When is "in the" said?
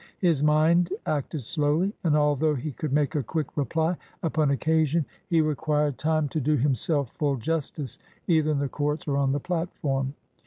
8.49-8.67